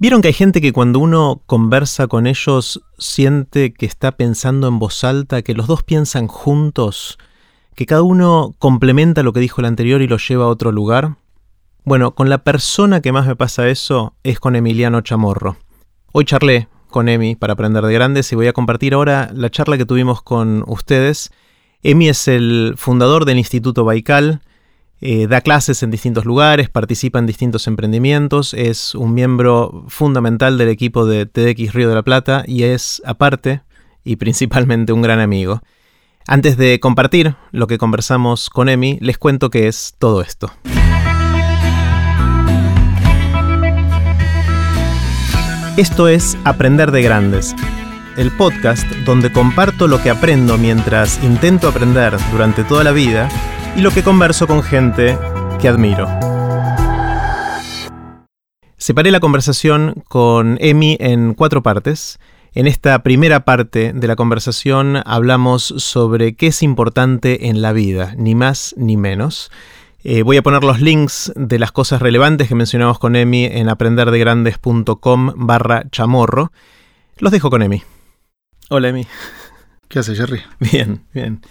[0.00, 4.78] Vieron que hay gente que cuando uno conversa con ellos siente que está pensando en
[4.78, 7.18] voz alta, que los dos piensan juntos,
[7.74, 11.16] que cada uno complementa lo que dijo el anterior y lo lleva a otro lugar.
[11.84, 15.58] Bueno, con la persona que más me pasa eso es con Emiliano Chamorro.
[16.12, 19.76] Hoy charlé con Emi para aprender de grandes y voy a compartir ahora la charla
[19.76, 21.30] que tuvimos con ustedes.
[21.82, 24.40] Emi es el fundador del Instituto Baikal,
[25.00, 30.68] eh, da clases en distintos lugares, participa en distintos emprendimientos, es un miembro fundamental del
[30.68, 33.62] equipo de TDX Río de la Plata y es, aparte
[34.04, 35.62] y principalmente, un gran amigo.
[36.26, 40.52] Antes de compartir lo que conversamos con Emi, les cuento qué es todo esto.
[45.76, 47.54] Esto es Aprender de Grandes,
[48.18, 53.30] el podcast donde comparto lo que aprendo mientras intento aprender durante toda la vida
[53.76, 55.18] y lo que converso con gente
[55.60, 56.08] que admiro.
[58.76, 62.18] Separé la conversación con Emi en cuatro partes.
[62.54, 68.14] En esta primera parte de la conversación hablamos sobre qué es importante en la vida,
[68.16, 69.50] ni más ni menos.
[70.02, 73.68] Eh, voy a poner los links de las cosas relevantes que mencionamos con Emi en
[73.68, 76.52] aprenderdegrandes.com barra chamorro.
[77.18, 77.82] Los dejo con Emi.
[78.70, 79.06] Hola Emi.
[79.88, 80.40] ¿Qué hace Jerry?
[80.58, 81.42] Bien, bien.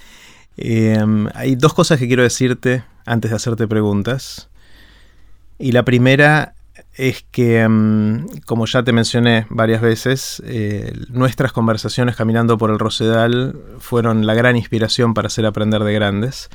[0.62, 4.50] Em, hay dos cosas que quiero decirte antes de hacerte preguntas.
[5.58, 6.54] Y la primera
[6.96, 12.80] es que, em, como ya te mencioné varias veces, eh, nuestras conversaciones caminando por el
[12.80, 16.50] Rosedal fueron la gran inspiración para hacer aprender de grandes.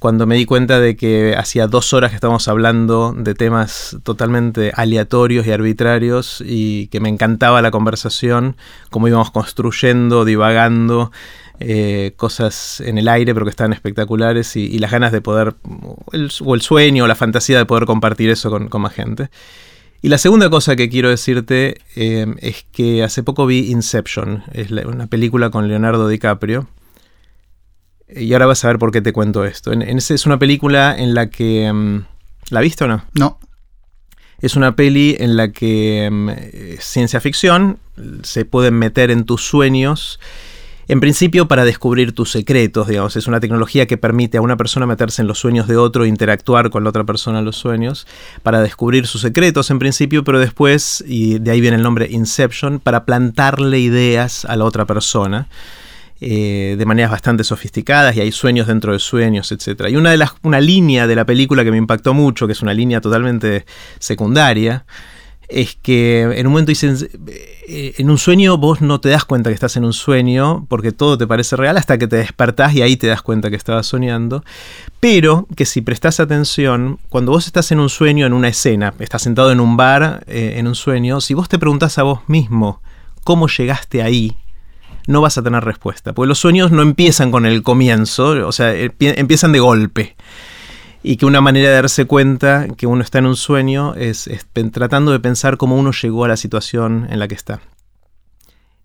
[0.00, 4.72] Cuando me di cuenta de que hacía dos horas que estábamos hablando de temas totalmente
[4.74, 8.56] aleatorios y arbitrarios y que me encantaba la conversación,
[8.90, 11.12] cómo íbamos construyendo, divagando,
[11.64, 16.54] eh, cosas en el aire, pero que están espectaculares, y, las ganas de poder, o
[16.54, 19.30] el sueño, o la fantasía de poder compartir eso con, más gente.
[20.02, 24.70] Y la segunda cosa que quiero decirte eh, es que hace poco vi Inception, es
[24.70, 26.68] una película con Leonardo DiCaprio.
[28.14, 29.72] Y ahora vas a ver por qué te cuento esto.
[29.72, 31.72] En, es una película en la que...
[31.72, 32.04] Mm,
[32.50, 33.04] ¿La viste o no?
[33.14, 33.38] No.
[34.40, 36.30] Es una peli en la que mm,
[36.80, 37.78] ciencia ficción,
[38.22, 40.18] se pueden meter en tus sueños
[40.88, 44.86] en principio para descubrir tus secretos, digamos, es una tecnología que permite a una persona
[44.86, 48.06] meterse en los sueños de otro, interactuar con la otra persona en los sueños,
[48.42, 52.80] para descubrir sus secretos en principio, pero después, y de ahí viene el nombre Inception,
[52.80, 55.48] para plantarle ideas a la otra persona.
[56.24, 59.88] Eh, de maneras bastante sofisticadas y hay sueños dentro de sueños, etc.
[59.88, 62.62] Y una, de las, una línea de la película que me impactó mucho, que es
[62.62, 63.66] una línea totalmente
[63.98, 64.84] secundaria,
[65.48, 66.96] es que en un momento dicen,
[67.68, 70.92] eh, en un sueño vos no te das cuenta que estás en un sueño porque
[70.92, 73.86] todo te parece real hasta que te despertás y ahí te das cuenta que estabas
[73.86, 74.44] soñando,
[75.00, 79.22] pero que si prestás atención, cuando vos estás en un sueño, en una escena, estás
[79.22, 82.80] sentado en un bar, eh, en un sueño, si vos te preguntás a vos mismo
[83.24, 84.36] cómo llegaste ahí,
[85.06, 88.72] no vas a tener respuesta, porque los sueños no empiezan con el comienzo, o sea,
[88.74, 90.16] empiezan de golpe
[91.02, 94.28] y que una manera de darse cuenta que uno está en un sueño es,
[94.72, 97.60] tratando de pensar cómo uno llegó a la situación en la que está.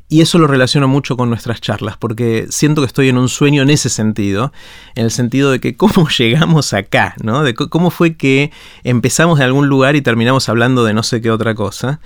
[0.09, 3.61] Y eso lo relaciono mucho con nuestras charlas, porque siento que estoy en un sueño
[3.61, 4.53] en ese sentido,
[4.95, 7.43] en el sentido de que cómo llegamos acá, ¿no?
[7.43, 8.51] De cómo fue que
[8.83, 11.99] empezamos de algún lugar y terminamos hablando de no sé qué otra cosa.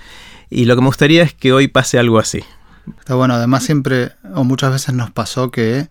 [0.50, 2.42] Y lo que me gustaría es que hoy pase algo así.
[2.98, 5.88] Está bueno, además siempre, o muchas veces nos pasó que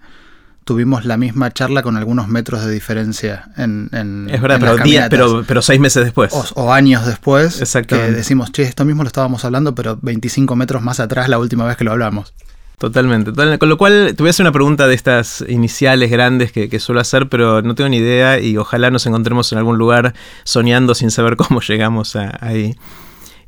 [0.63, 5.07] tuvimos la misma charla con algunos metros de diferencia en, en Es verdad, pero, días,
[5.09, 6.31] pero, pero, seis meses después.
[6.55, 7.61] O, años después.
[7.87, 11.65] Que decimos, che, esto mismo lo estábamos hablando, pero 25 metros más atrás la última
[11.65, 12.33] vez que lo hablamos.
[12.81, 16.79] Totalmente, Con lo cual, te voy a hacer una pregunta de estas iniciales grandes que,
[16.79, 20.95] suelo hacer, pero no tengo ni idea y ojalá nos encontremos en algún lugar soñando
[20.95, 22.75] sin saber cómo llegamos ahí.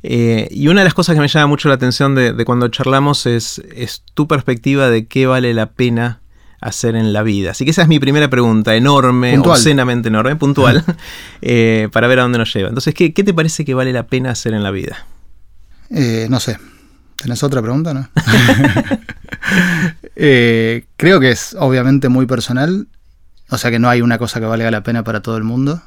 [0.04, 2.68] Eh, y una de las cosas que me llama mucho la atención de, de cuando
[2.68, 6.20] charlamos es, es, tu perspectiva de qué vale la pena
[6.64, 7.52] hacer en la vida?
[7.52, 10.84] Así que esa es mi primera pregunta, enorme, obscenamente enorme, puntual,
[11.42, 12.68] eh, para ver a dónde nos lleva.
[12.68, 15.06] Entonces, ¿qué, te parece que vale la pena hacer en la vida?
[15.90, 16.58] Eh, no sé.
[17.16, 18.08] ¿Tenés otra pregunta, no?
[20.16, 22.86] Eh, creo que es obviamente muy personal.
[23.50, 25.82] O sea que no hay una cosa que valga la pena para todo el mundo.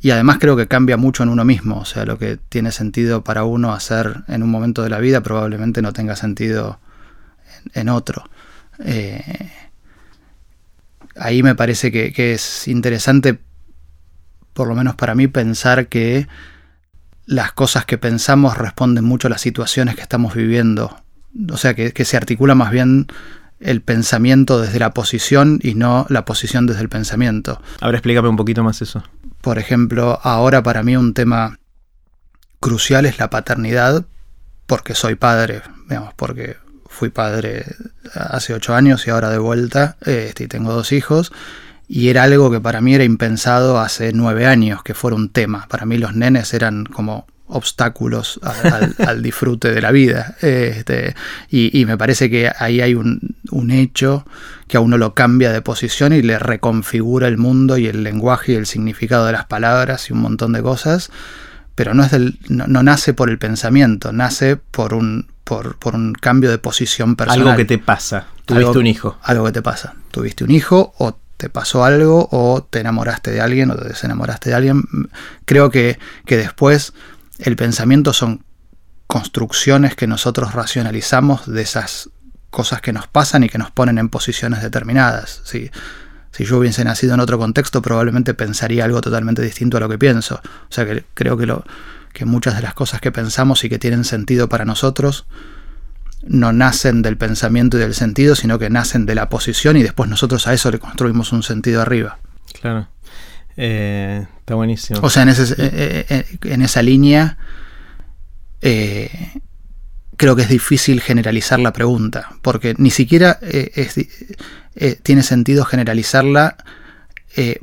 [0.00, 1.78] Y además creo que cambia mucho en uno mismo.
[1.78, 5.20] O sea, lo que tiene sentido para uno hacer en un momento de la vida
[5.20, 6.80] probablemente no tenga sentido
[7.74, 8.24] en, otro.
[8.84, 9.50] Eh,
[11.18, 13.38] ahí me parece que, es interesante,
[14.52, 16.26] por lo menos para mí, pensar que
[17.26, 21.00] las cosas que pensamos responden mucho a las situaciones que estamos viviendo.
[21.50, 23.06] O sea, que, se articula más bien
[23.60, 27.60] el pensamiento desde la posición y no la posición desde el pensamiento.
[27.80, 29.02] Ahora explícame un poquito más eso.
[29.40, 31.58] Por ejemplo, ahora para mí un tema
[32.60, 34.06] crucial es la paternidad
[34.66, 36.56] porque soy padre, digamos, porque
[36.98, 37.64] fui padre
[38.12, 41.32] hace ocho años y ahora de vuelta este, y tengo dos hijos.
[41.86, 45.66] Y era algo que para mí era impensado hace nueve años, que fuera un tema.
[45.68, 48.40] Para mí los nenes eran como obstáculos
[48.98, 50.36] al, disfrute de la vida.
[50.42, 51.14] Este,
[51.50, 53.36] y, me parece que ahí hay un,
[53.70, 54.26] hecho
[54.66, 58.52] que a uno lo cambia de posición y le reconfigura el mundo y el lenguaje
[58.52, 61.10] y el significado de las palabras y un montón de cosas.
[61.78, 66.50] Pero no, es del, no, nace por el pensamiento, nace por un, por, un cambio
[66.50, 67.46] de posición personal.
[67.46, 68.26] Algo que te pasa.
[68.46, 69.16] Tuviste un hijo.
[69.22, 69.94] Algo que te pasa.
[70.10, 74.50] Tuviste un hijo o te pasó algo o te enamoraste de alguien o te desenamoraste
[74.50, 74.82] de alguien.
[75.44, 76.94] Creo que, que después
[77.38, 78.42] el pensamiento son
[79.06, 82.10] construcciones que nosotros racionalizamos de esas
[82.50, 85.42] cosas que nos pasan y que nos ponen en posiciones determinadas.
[85.44, 85.70] Si,
[86.38, 89.98] si yo hubiese nacido en otro contexto, probablemente pensaría algo totalmente distinto a lo que
[89.98, 90.36] pienso.
[90.36, 91.64] O sea que creo que, lo,
[92.12, 95.26] que muchas de las cosas que pensamos y que tienen sentido para nosotros
[96.22, 100.08] no nacen del pensamiento y del sentido, sino que nacen de la posición y después
[100.08, 102.18] nosotros a eso le construimos un sentido arriba.
[102.60, 102.86] Claro.
[103.56, 105.00] Eh, está buenísimo.
[105.02, 107.36] O sea, en, ese, eh, eh, en esa línea
[110.18, 113.38] creo que es difícil generalizar la pregunta, porque ni siquiera
[115.02, 116.58] tiene sentido generalizarla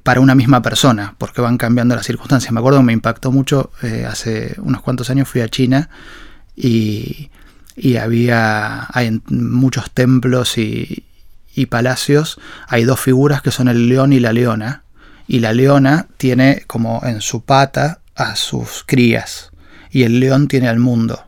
[0.02, 2.52] para una misma persona, porque van cambiando las circunstancias.
[2.52, 3.72] Me acuerdo que me impactó mucho,
[4.10, 5.90] hace unos cuantos años fui a China
[6.56, 7.30] y,
[8.00, 11.04] había hay muchos templos y
[11.70, 14.84] palacios, hay dos figuras que son el león y la leona,
[15.28, 19.52] y la leona tiene como en su pata a sus crías
[19.92, 21.24] y el león tiene al mundo.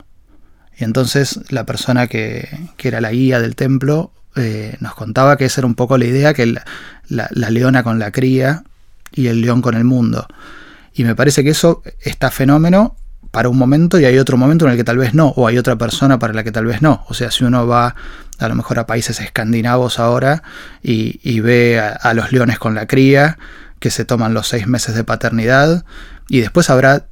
[0.78, 2.48] Y entonces la persona que,
[2.78, 6.34] era la guía del templo eh, nos contaba que esa era un poco la idea,
[6.34, 8.62] que la, leona con la cría
[9.12, 10.28] y el león con el mundo.
[10.94, 12.96] Y me parece que eso está fenómeno
[13.32, 15.58] para un momento y hay otro momento en el que tal vez no, o hay
[15.58, 17.04] otra persona para la que tal vez no.
[17.08, 17.96] O sea, si uno va
[18.38, 20.44] a lo mejor a países escandinavos ahora
[20.80, 23.36] y, ve a, los leones con la cría,
[23.80, 25.84] que se toman los seis meses de paternidad
[26.28, 27.06] y después habrá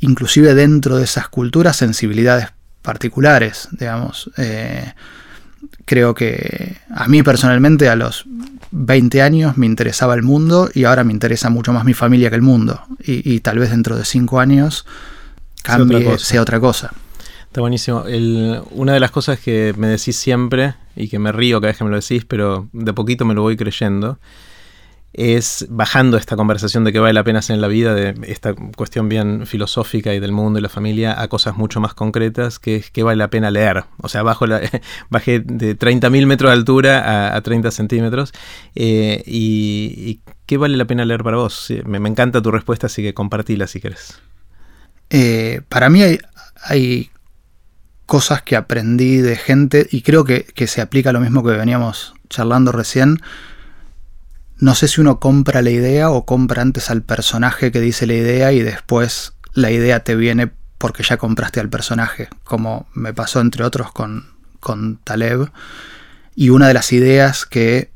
[0.00, 2.48] inclusive dentro de esas culturas sensibilidades
[2.86, 4.30] particulares, digamos.
[4.38, 4.92] Eh,
[5.84, 8.24] creo que a mí personalmente a los
[8.70, 12.36] 20 años me interesaba el mundo y ahora me interesa mucho más mi familia que
[12.36, 12.80] el mundo.
[13.04, 14.86] Y, tal vez dentro de 5 años
[15.62, 16.92] cambie, sea otra cosa.
[17.46, 18.04] Está buenísimo.
[18.70, 21.84] una de las cosas que me decís siempre y que me río cada vez que
[21.84, 24.20] me lo decís, pero de poquito me lo voy creyendo,
[25.16, 28.54] es bajando esta conversación de que vale la pena hacer en la vida, de esta
[28.54, 32.76] cuestión bien filosófica y del mundo y la familia, a cosas mucho más concretas, que
[32.76, 33.84] es que vale la pena leer.
[34.02, 34.60] O sea, bajo la,
[35.10, 38.32] bajé de 30.000 metros de altura a, 30 centímetros.
[38.74, 41.72] Eh, y, qué vale la pena leer para vos?
[41.86, 44.20] Me, encanta tu respuesta, así que compartila si querés.
[45.08, 47.10] Eh, para mí hay,
[48.04, 52.14] cosas que aprendí de gente y creo que, que se aplica lo mismo que veníamos
[52.28, 53.18] charlando recién
[54.58, 58.14] no sé si uno compra la idea o compra antes al personaje que dice la
[58.14, 63.40] idea y después la idea te viene porque ya compraste al personaje, como me pasó
[63.40, 64.30] entre otros con,
[64.60, 65.50] con Taleb.
[66.34, 67.90] Y una de las ideas que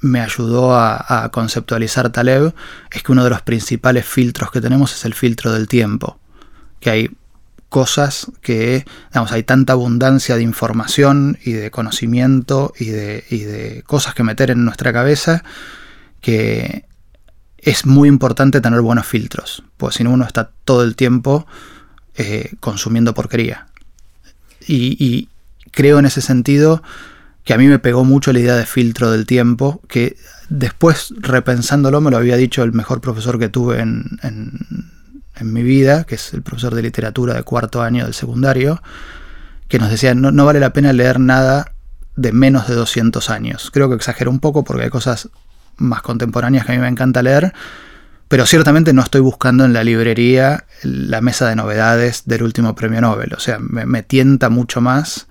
[0.00, 2.54] me ayudó a, conceptualizar Taleb
[2.90, 6.18] es que uno de los principales filtros que tenemos es el filtro del tiempo.
[6.80, 7.10] Que hay
[7.68, 13.82] cosas que, digamos, hay tanta abundancia de información y de conocimiento y de, y de
[13.86, 15.44] cosas que meter en nuestra cabeza
[16.20, 16.84] que
[17.58, 21.46] es muy importante tener buenos filtros, porque si no uno está todo el tiempo
[22.16, 23.66] eh, consumiendo porquería.
[24.66, 25.28] Y,
[25.72, 26.82] creo en ese sentido
[27.44, 30.16] que a mí me pegó mucho la idea de filtro del tiempo, que
[30.48, 36.04] después repensándolo me lo había dicho el mejor profesor que tuve en, en, mi vida,
[36.04, 38.82] que es el profesor de literatura de cuarto año del secundario,
[39.68, 41.72] que nos decía, no, no vale la pena leer nada
[42.16, 43.70] de menos de 200 años.
[43.72, 45.30] Creo que exagero un poco porque hay cosas
[45.80, 47.52] más contemporáneas que a mí me encanta leer,
[48.28, 53.00] pero ciertamente no estoy buscando en la librería la mesa de novedades del último premio
[53.00, 53.34] Nobel.
[53.34, 55.26] O sea, me, tienta mucho más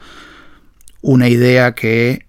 [1.02, 2.26] una idea que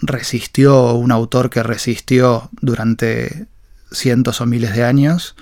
[0.00, 3.46] resistió, un autor que resistió durante
[3.90, 5.34] cientos o miles de años,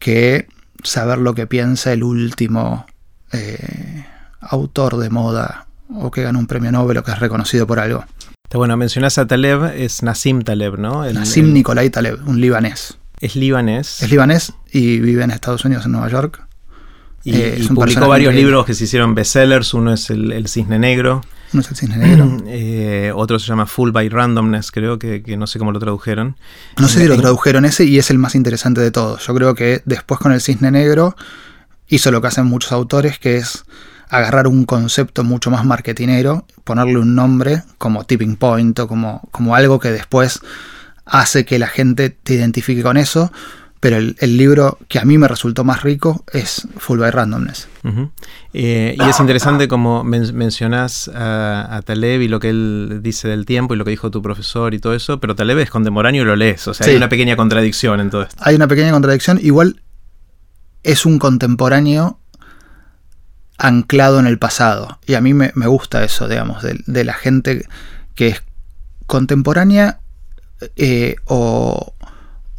[0.00, 0.48] que
[0.82, 2.86] saber lo que piensa el último
[3.32, 4.04] eh,
[4.40, 8.04] autor de moda o que ganó un premio Nobel o que es reconocido por algo
[8.58, 11.10] bueno, mencionas a Taleb, es Nassim Taleb, ¿no?
[11.12, 12.98] Nassim Nikolai Taleb, un libanés.
[13.20, 14.02] Es libanés.
[14.02, 16.46] Es libanés y vive en Estados Unidos, en Nueva York.
[17.24, 19.72] Y, eh, publicó varios libros que se hicieron bestsellers.
[19.72, 21.22] Uno es el, Cisne Negro.
[21.52, 22.42] Uno es el Cisne Negro.
[22.46, 26.36] Eh, otro se llama Full by Randomness, creo que, no sé cómo lo tradujeron.
[26.78, 29.26] No sé si lo tradujeron ese y es el más interesante de todos.
[29.26, 31.16] Yo creo que después con el Cisne Negro
[31.88, 33.64] hizo lo que hacen muchos autores, que es
[34.16, 39.54] agarrar un concepto mucho más marketinero, ponerle un nombre como tipping point o como, como
[39.54, 40.40] algo que después
[41.04, 43.30] hace que la gente te identifique con eso,
[43.80, 47.68] pero el, libro que a mí me resultó más rico es Full by Randomness.
[48.54, 53.74] Eh, y es interesante como mencionás a, Taleb y lo que él dice del tiempo
[53.74, 56.34] y lo que dijo tu profesor y todo eso, pero Taleb es contemporáneo y lo
[56.34, 58.36] lees, o sea, hay una pequeña contradicción en todo esto.
[58.40, 59.82] Hay una pequeña contradicción, igual
[60.82, 62.20] es un contemporáneo
[63.58, 64.98] anclado en el pasado.
[65.06, 67.66] Y a mí me, gusta eso, digamos, de, la gente
[68.14, 68.42] que es
[69.06, 70.00] contemporánea
[70.76, 71.94] eh, o,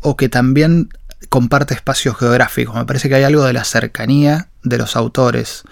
[0.02, 0.90] o, que también
[1.30, 2.76] comparte espacios geográficos.
[2.76, 5.64] Me parece que hay algo de la cercanía de los autores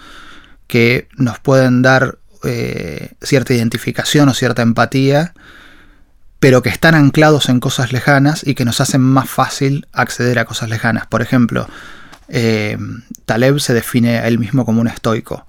[0.66, 5.32] que nos pueden dar eh, cierta identificación o cierta empatía,
[6.40, 10.44] pero que están anclados en cosas lejanas y que nos hacen más fácil acceder a
[10.44, 11.06] cosas lejanas.
[11.06, 11.66] Por ejemplo,
[12.28, 12.78] eh,
[13.26, 15.46] Taleb se define a él mismo como un estoico.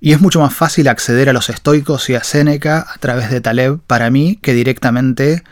[0.00, 3.40] Y es mucho más fácil acceder a los estoicos y a Séneca a través de
[3.40, 5.42] Taleb para mí que directamente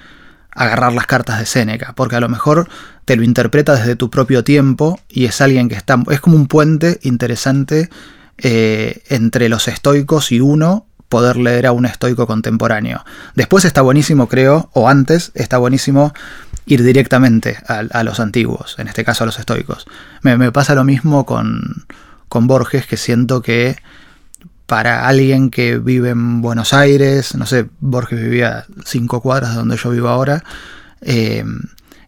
[0.52, 2.68] agarrar las cartas de Séneca, porque a lo mejor
[3.04, 6.46] te lo interpreta desde tu propio tiempo y es alguien que está, es como un
[6.46, 7.90] puente interesante
[8.38, 13.04] eh, entre los estoicos y uno poder leer a un estoico contemporáneo.
[13.34, 16.12] Después está buenísimo, creo, o antes está buenísimo
[16.66, 19.86] ir directamente a, los antiguos, en este caso a los estoicos.
[20.22, 21.86] Me, pasa lo mismo con,
[22.28, 23.76] con Borges, que siento que
[24.66, 29.76] para alguien que vive en Buenos Aires, no sé, Borges vivía cinco cuadras de donde
[29.76, 30.42] yo vivo ahora,
[31.02, 31.44] eh,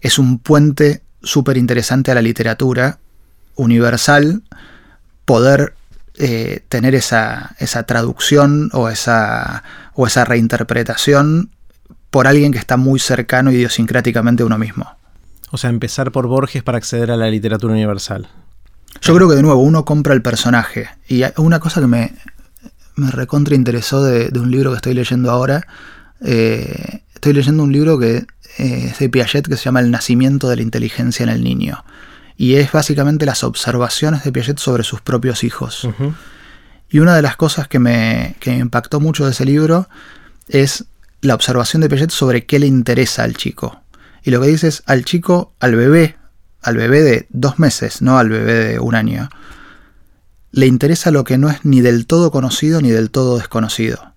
[0.00, 2.98] es un puente súper interesante a la literatura
[3.54, 4.42] universal
[5.24, 5.74] poder
[6.14, 9.62] eh, tener esa, esa, traducción o esa,
[9.94, 11.50] o esa reinterpretación
[12.10, 14.86] por alguien que está muy cercano idiosincráticamente a uno mismo.
[15.50, 18.28] O sea, empezar por Borges para acceder a la literatura universal.
[19.00, 20.88] Yo creo que de nuevo uno compra el personaje.
[21.08, 22.14] Y una cosa que me,
[22.96, 25.66] me recontra interesó de, un libro que estoy leyendo ahora.
[26.20, 28.26] Eh, estoy leyendo un libro que
[28.58, 31.84] eh, es de Piaget que se llama El nacimiento de la inteligencia en el niño.
[32.36, 35.88] Y es básicamente las observaciones de Piaget sobre sus propios hijos.
[36.90, 39.88] Y una de las cosas que me, que me impactó mucho de ese libro
[40.48, 40.84] es
[41.20, 43.80] la observación de Piaget sobre qué le interesa al chico.
[44.22, 46.16] Y lo que dice es al chico, al bebé,
[46.62, 49.28] al bebé de dos meses, no al bebé de un año
[50.50, 54.14] le interesa lo que no es ni del todo conocido ni del todo desconocido.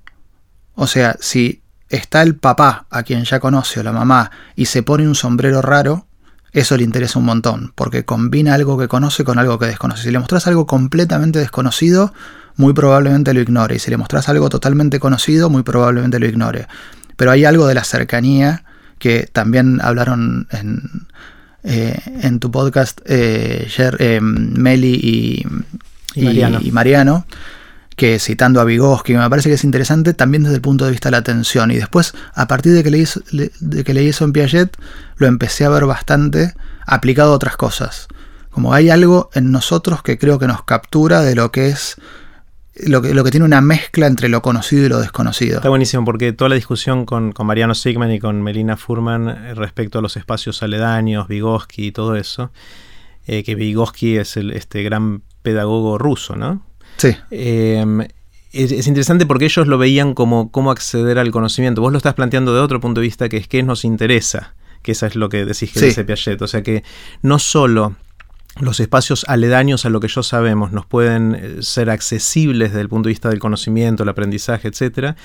[0.75, 4.83] O sea, si está el papá a quien ya conoce o la mamá y se
[4.83, 6.07] pone un sombrero raro,
[6.53, 10.03] eso le interesa un montón, porque combina algo que conoce con algo que desconoce.
[10.03, 12.13] Si le mostras algo completamente desconocido,
[12.61, 13.75] muy probablemente lo ignore.
[13.75, 16.67] Y si le mostras algo totalmente conocido, muy probablemente lo ignore.
[17.17, 18.63] Pero hay algo de la cercanía
[18.99, 21.07] que también hablaron en,
[21.63, 25.45] eh, en tu podcast eh, eh Meli y,
[26.13, 27.25] y, Mariano.
[27.95, 31.09] que citando a Vygotsky, me parece que es interesante también desde el punto de vista
[31.09, 31.71] de la atención.
[31.71, 33.05] Y después, a partir de que, leí,
[33.59, 34.77] de que leí eso en Piaget,
[35.17, 36.53] lo empecé a ver bastante
[36.85, 38.07] aplicado a otras cosas.
[38.51, 41.95] Como hay algo en nosotros que creo que nos captura de lo que es
[42.75, 45.57] lo que, lo que, tiene una mezcla entre lo conocido y lo desconocido.
[45.57, 49.99] Está buenísimo, porque toda la discusión con, Mariano Sigman y con Melina Furman eh, respecto
[49.99, 52.51] a los espacios aledaños, Vygotsky y todo eso,
[53.27, 56.65] eh, que Vygotsky es el, este gran pedagogo ruso, ¿no?
[56.97, 57.15] Sí.
[57.31, 58.05] Em,
[58.53, 61.81] es, interesante porque ellos lo veían como cómo acceder al conocimiento.
[61.81, 64.93] Vos lo estás planteando de otro punto de vista, que es qué nos interesa, que
[64.93, 66.41] eso es lo que decís que dice Piaget.
[66.41, 66.83] O sea que
[67.21, 67.95] no solo
[68.59, 72.89] los espacios aledaños a lo que yo sabemos nos pueden eh, ser accesibles desde el
[72.89, 75.15] punto de vista del conocimiento, el aprendizaje, etcétera,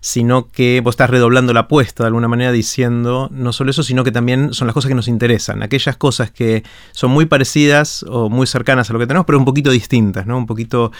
[0.00, 4.04] sino que vos estás redoblando la apuesta de alguna manera diciendo no solo eso, sino
[4.04, 8.28] que también son las cosas que nos interesan, aquellas cosas que son muy parecidas o
[8.28, 10.38] muy cercanas a lo que tenemos, pero un poquito distintas, ¿no?
[10.38, 10.92] Un poquito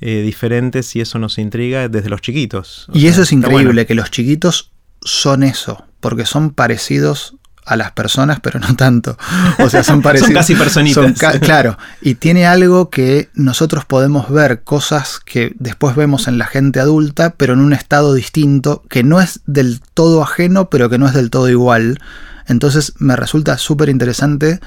[0.00, 2.88] eh, diferentes y eso nos intriga desde los chiquitos.
[2.92, 8.40] y eso es increíble, que los chiquitos son eso, porque son parecidos a las personas,
[8.40, 9.16] pero no tanto.
[9.58, 10.28] O sea, son parecidos.
[10.28, 11.38] son casi personitas.
[11.40, 11.78] claro.
[12.00, 17.34] Y tiene algo que nosotros podemos ver, cosas que después vemos en la gente adulta,
[17.36, 21.14] pero en un estado distinto, que no es del todo ajeno, pero que no es
[21.14, 22.00] del todo igual.
[22.46, 24.60] Entonces me resulta súper interesante.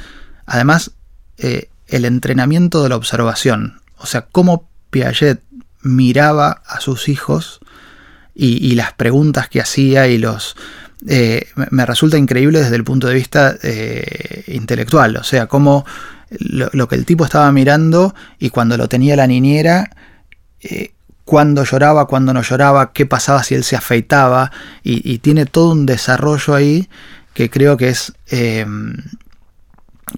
[0.46, 0.92] Además,
[1.38, 3.82] eh, el entrenamiento de la observación.
[3.98, 5.42] O sea, cómo Piaget
[5.82, 7.60] miraba a sus hijos
[8.38, 10.58] y las preguntas que hacía y los
[11.08, 15.18] eh, me resulta increíble desde el punto de vista eh, intelectual.
[15.18, 15.86] O sea, cómo
[16.40, 19.92] lo, que el tipo estaba mirando y cuando lo tenía la niñera,
[20.62, 20.94] eh,
[21.24, 24.52] cuándo lloraba, cuándo no lloraba, qué pasaba si él se afeitaba.
[24.84, 26.90] Y, tiene todo un desarrollo ahí
[27.34, 28.14] que creo que es.
[28.28, 28.66] que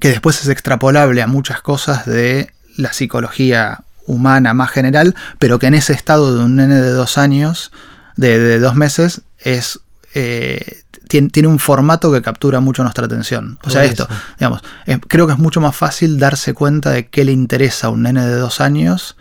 [0.09, 5.75] después es extrapolable a muchas cosas de la psicología humana más general, pero que en
[5.75, 7.71] ese estado de un nene de dos años,
[8.15, 9.81] de, dos meses, es
[10.13, 13.59] eh, tiene, un formato que captura mucho nuestra atención.
[13.63, 14.07] O sea, esto,
[14.39, 14.61] digamos,
[15.07, 18.25] creo que es mucho más fácil darse cuenta de qué le interesa a un nene
[18.25, 19.15] de dos años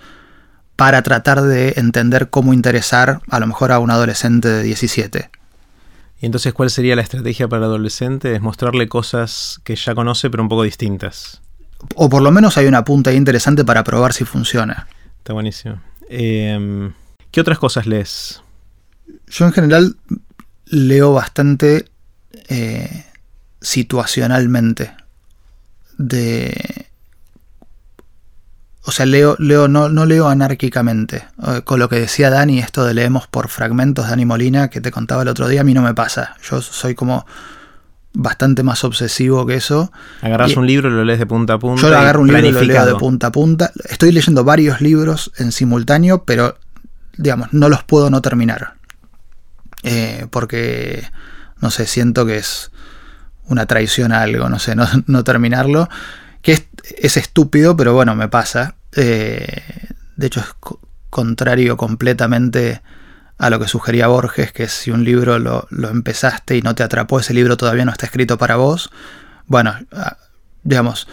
[0.74, 5.30] para tratar de entender cómo interesar a lo mejor a un adolescente de 17.
[6.20, 8.34] ¿Y entonces cuál sería la estrategia para el adolescente?
[8.34, 11.40] Es mostrarle cosas que ya conoce pero un poco distintas.
[11.94, 14.86] O por lo menos hay una punta interesante para probar si funciona.
[15.18, 15.80] Está buenísimo.
[16.08, 16.92] Em,
[17.30, 18.42] ¿Qué otras cosas lees?
[19.28, 19.96] Yo en general
[20.66, 21.86] leo bastante
[22.48, 23.04] eh,
[23.60, 24.92] situacionalmente.
[25.98, 26.86] De.
[28.82, 31.24] O sea, leo, leo, no, no leo anárquicamente.
[31.46, 34.92] Eh, con lo que decía Dani, esto de leemos por fragmentos, Dani Molina, que te
[34.92, 36.36] contaba el otro día, a mí no me pasa.
[36.48, 37.26] Yo soy como
[38.12, 39.92] bastante más obsesivo que eso.
[40.22, 41.82] Agarras un libro y lo lees de punta a punta.
[41.82, 43.72] Yo agarro un libro y lo leo de punta a punta.
[43.88, 46.56] Estoy leyendo varios libros en simultáneo, pero
[47.16, 48.74] digamos, no los puedo no terminar.
[49.88, 51.08] Eh, porque,
[51.60, 52.72] no sé, siento que es
[53.44, 55.88] una traición a algo, no sé, no, terminarlo.
[56.42, 58.74] Que es, estúpido, pero bueno, me pasa.
[58.96, 59.62] Eh,
[60.16, 60.46] de hecho, es
[61.08, 62.82] contrario completamente
[63.38, 67.20] a lo que sugería Borges, que si un libro lo, empezaste y no te atrapó,
[67.20, 68.90] ese libro todavía no está escrito para vos.
[69.46, 70.16] Bueno, ah,
[70.64, 71.06] digamos,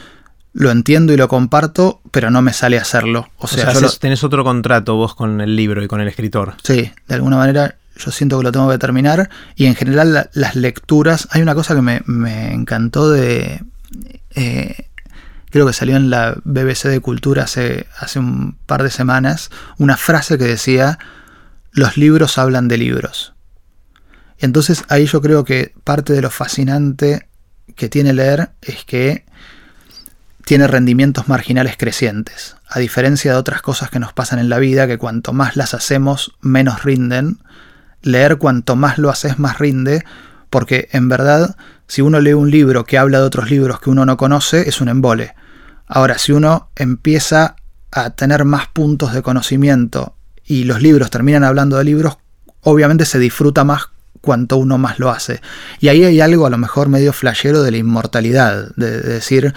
[0.53, 3.29] lo entiendo y lo comparto, pero no me sale hacerlo.
[3.37, 6.55] O sea, tenés otro contrato vos con el libro y con el escritor.
[6.63, 9.29] Sí, de alguna manera yo siento que lo tengo que terminar.
[9.55, 13.63] Y en general las lecturas, hay una cosa que me, encantó de...
[14.35, 14.87] Eh,
[15.49, 19.97] creo que salió en la BBC de Cultura hace, hace un par de semanas, una
[19.97, 20.97] frase que decía,
[21.71, 23.33] los libros hablan de libros.
[24.39, 27.27] Entonces ahí yo creo que parte de lo fascinante
[27.75, 29.25] que tiene leer es que
[30.45, 34.87] tiene rendimientos marginales crecientes, a diferencia de otras cosas que nos pasan en la vida,
[34.87, 37.39] que cuanto más las hacemos, menos rinden,
[38.01, 40.03] leer cuanto más lo haces, más rinde,
[40.49, 41.55] porque en verdad,
[41.87, 44.81] si uno lee un libro que habla de otros libros que uno no conoce, es
[44.81, 45.33] un embole.
[45.87, 47.55] Ahora, si uno empieza
[47.91, 52.17] a tener más puntos de conocimiento y los libros terminan hablando de libros,
[52.61, 53.89] obviamente se disfruta más
[54.21, 55.41] cuanto uno más lo hace.
[55.79, 59.53] Y ahí hay algo a lo mejor medio flashero de la inmortalidad, de, decir,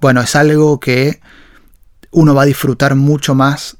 [0.00, 1.20] bueno, es algo que
[2.10, 3.76] uno va a disfrutar mucho más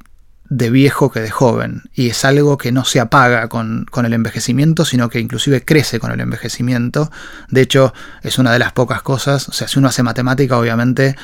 [0.51, 1.83] de viejo que de joven.
[1.95, 6.11] Y es algo que no se apaga con, el envejecimiento, sino que inclusive crece con
[6.11, 7.11] el envejecimiento.
[7.49, 11.17] De hecho, es una de las pocas cosas, o sea, si uno hace matemática, obviamente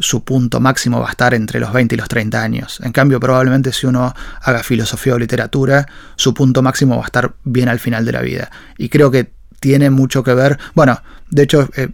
[0.00, 2.80] su punto máximo va a estar entre los 20 y los 30 años.
[2.84, 7.34] En cambio, probablemente si uno haga filosofía o literatura, su punto máximo va a estar
[7.42, 8.50] bien al final de la vida.
[8.76, 11.88] Y creo que tiene mucho que ver, bueno, de hecho, eh,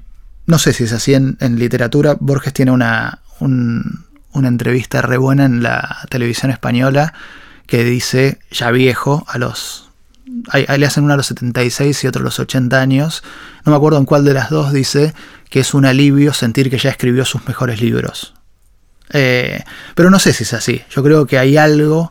[0.46, 5.62] no sé si es así en, literatura, Borges tiene una, una entrevista re buena en
[5.62, 7.14] la televisión española
[7.66, 9.90] que dice, ya viejo, a los...
[10.48, 13.22] Ahí, le hacen uno a los 76 y otro a los 80 años.
[13.64, 15.14] No me acuerdo en cuál de las dos dice
[15.50, 18.34] que es un alivio sentir que ya escribió sus mejores libros.
[19.10, 19.62] Eh,
[19.94, 20.82] pero no sé si es así.
[20.90, 22.10] Yo creo que hay algo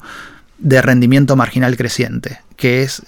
[0.59, 3.03] de rendimiento marginal creciente, que es,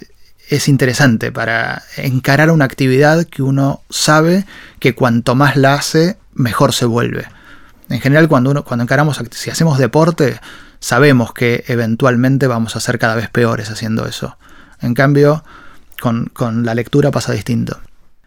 [0.50, 4.46] es interesante para encarar una actividad que uno sabe
[4.80, 7.26] que cuanto más la hace, mejor se vuelve.
[7.90, 10.40] En general, cuando, uno, cuando encaramos, si hacemos deporte,
[10.80, 14.38] sabemos que eventualmente vamos a ser cada vez peores haciendo eso.
[14.82, 15.44] En cambio,
[16.00, 17.80] con, la lectura pasa distinto.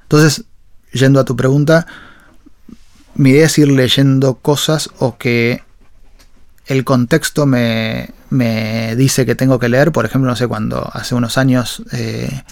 [0.02, 0.44] Entonces,
[0.92, 1.86] yendo a tu pregunta,
[3.14, 5.62] mi idea es ir leyendo cosas o que
[6.66, 9.92] el contexto me, me, dice que tengo que leer.
[9.92, 12.42] Por ejemplo, no sé, cuando hace unos años eh,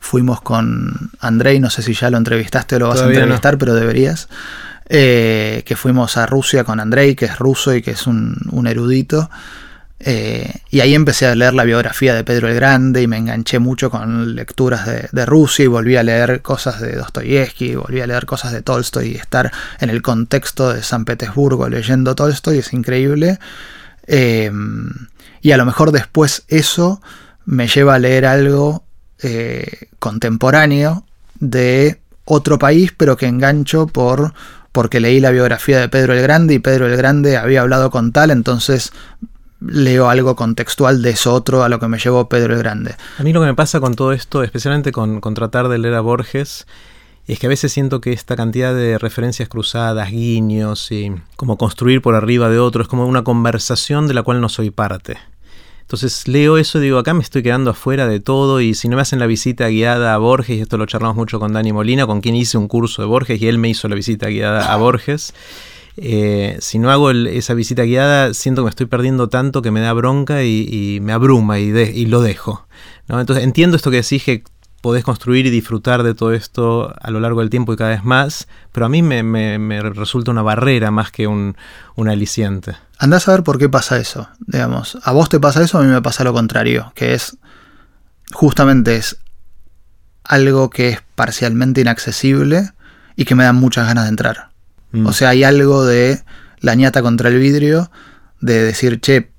[0.00, 3.74] fuimos con Andrei, no sé si ya lo entrevistaste o lo vas a entrevistar, pero
[3.74, 4.28] deberías.
[4.90, 9.28] Eh, que fuimos a Rusia con Andrei, que es ruso y que es un, erudito.
[10.00, 13.58] Eh, y ahí empecé a leer la biografía de Pedro el Grande y me enganché
[13.58, 18.24] mucho con lecturas de, Rusia y volví a leer cosas de Dostoyevsky, volví a leer
[18.24, 23.38] cosas de Tolstoy y estar en el contexto de San Petersburgo leyendo Tolstoy es increíble.
[24.08, 24.50] Eh,
[25.40, 27.00] y a lo mejor después eso
[27.44, 28.84] me lleva a leer algo
[29.98, 31.04] contemporáneo
[31.40, 34.32] de otro país, pero que engancho por
[34.72, 38.12] porque leí la biografía de Pedro el Grande y Pedro el Grande había hablado con
[38.12, 38.92] tal, entonces
[39.60, 42.94] leo algo contextual de eso otro a lo que me llevó Pedro el Grande.
[43.18, 46.00] A mí lo que me pasa con todo esto, especialmente con, tratar de leer a
[46.00, 46.66] Borges,
[47.28, 52.00] es que a veces siento que esta cantidad de referencias cruzadas, guiños y como construir
[52.00, 55.18] por arriba de otro es como una conversación de la cual no soy parte.
[55.82, 58.96] Entonces leo eso y digo, acá me estoy quedando afuera de todo y si no
[58.96, 62.06] me hacen la visita guiada a Borges, y esto lo charlamos mucho con Dani Molina,
[62.06, 64.76] con quien hice un curso de Borges y él me hizo la visita guiada a
[64.76, 65.34] Borges,
[66.00, 69.80] eh, si no hago esa visita guiada, siento que me estoy perdiendo tanto que me
[69.80, 72.66] da bronca y, me abruma y, lo dejo.
[73.08, 74.44] Entonces entiendo esto que decís que
[74.80, 78.04] podés construir y disfrutar de todo esto a lo largo del tiempo y cada vez
[78.04, 81.56] más, pero a mí me, resulta una barrera más que un,
[81.96, 82.76] un, aliciente.
[82.98, 84.98] Andás a ver por qué pasa eso, digamos.
[85.02, 87.36] A vos te pasa eso, a mí me pasa lo contrario, que es
[88.32, 89.18] justamente es
[90.24, 92.70] algo que es parcialmente inaccesible
[93.16, 94.50] y que me dan muchas ganas de entrar.
[94.92, 95.06] Mm.
[95.06, 96.22] O sea, hay algo de
[96.60, 97.90] la ñata contra el vidrio,
[98.40, 99.32] de decir, che,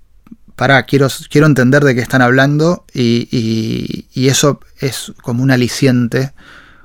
[0.59, 6.33] pará, quiero, quiero entender de qué están hablando y, eso es como un aliciente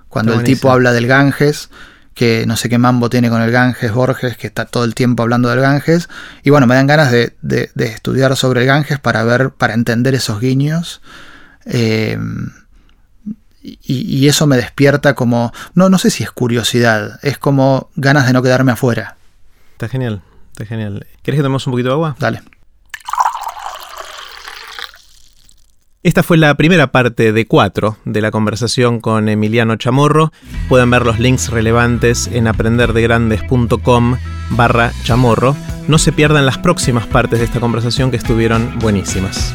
[0.09, 1.71] cuando el tipo habla del Ganges,
[2.15, 5.25] que no sé qué mambo tiene con el Ganges, Borges, que está todo el tiempo
[5.25, 6.09] hablando del Ganges.
[6.45, 7.35] Y bueno, me dan ganas de,
[7.77, 11.03] estudiar sobre el Ganges para ver, para entender esos guiños.
[11.67, 12.17] Eh,
[13.61, 18.35] y, eso me despierta como, no, no sé si es curiosidad, es como ganas de
[18.35, 19.17] no quedarme afuera.
[19.73, 21.09] Está genial, está genial.
[21.23, 22.15] ¿Quieres que tomemos un poquito de agua?
[22.21, 22.41] Dale.
[26.05, 30.33] Esta fue la primera parte de cuatro de la conversación con Emiliano Chamorro.
[30.69, 34.19] Pueden ver los links relevantes en aprenderdegrandes.com
[34.51, 35.57] barra chamorro.
[35.89, 39.55] No se pierdan las próximas partes de esta conversación que estuvieron buenísimas.